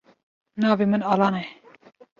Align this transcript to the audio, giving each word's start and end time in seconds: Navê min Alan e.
Navê 0.61 0.85
min 0.87 1.01
Alan 1.13 1.35
e. 1.43 1.45